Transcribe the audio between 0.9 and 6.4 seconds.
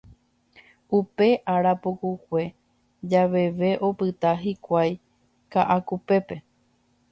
Upe ára pukukue javeve opyta hikuái Ka'akupépe.